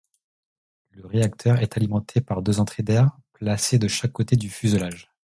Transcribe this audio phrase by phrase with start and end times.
[0.93, 5.11] Le réacteur est alimenté par deux entrées d'air placées de chaque côté du fuselage.